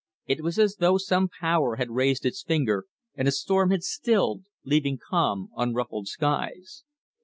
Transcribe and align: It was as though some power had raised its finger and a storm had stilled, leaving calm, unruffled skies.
It 0.25 0.41
was 0.41 0.57
as 0.57 0.77
though 0.77 0.97
some 0.97 1.27
power 1.27 1.75
had 1.75 1.91
raised 1.91 2.25
its 2.25 2.41
finger 2.41 2.85
and 3.13 3.27
a 3.27 3.31
storm 3.31 3.69
had 3.69 3.83
stilled, 3.83 4.41
leaving 4.65 4.97
calm, 4.97 5.49
unruffled 5.55 6.07
skies. 6.07 6.83